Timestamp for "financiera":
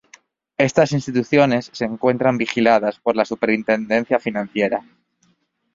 4.19-4.83